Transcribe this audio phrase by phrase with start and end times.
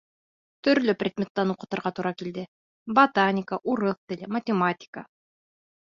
[0.67, 2.45] Төрлө предметтан уҡытырға тура килде:
[3.01, 5.05] ботаника, урыҫ теле, математика...